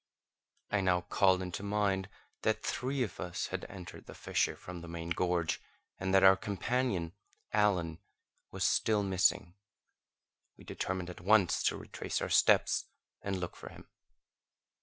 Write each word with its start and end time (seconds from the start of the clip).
I 0.71 0.81
now 0.81 1.01
called 1.01 1.53
to 1.53 1.61
mind 1.61 2.09
that 2.41 2.63
three 2.63 3.03
of 3.03 3.19
us 3.19 3.49
had 3.53 3.65
entered 3.69 4.07
the 4.07 4.15
fissure 4.15 4.55
from 4.55 4.81
the 4.81 4.87
main 4.87 5.11
gorge, 5.11 5.61
and 5.99 6.11
that 6.11 6.23
our 6.23 6.35
companion, 6.35 7.13
Allen, 7.53 7.99
was 8.49 8.63
still 8.63 9.03
missing; 9.03 9.53
we 10.57 10.63
determined 10.63 11.11
at 11.11 11.21
once 11.21 11.61
to 11.65 11.77
retrace 11.77 12.19
our 12.19 12.29
steps 12.29 12.85
and 13.21 13.39
look 13.39 13.55
for 13.55 13.69
him. 13.69 13.87